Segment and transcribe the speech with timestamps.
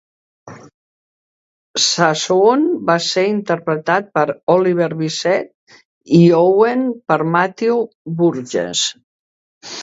[1.87, 4.23] Sassoon va ser interpretat per
[4.55, 5.77] Oliver Bisset,
[6.21, 7.79] i Owen per Matthew
[8.25, 8.83] Burgess.